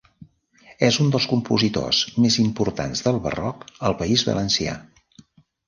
[0.87, 4.77] És un dels compositors més importants del Barroc al País Valencià.